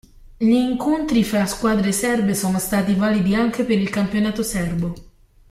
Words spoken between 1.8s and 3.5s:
serbe sono stati validi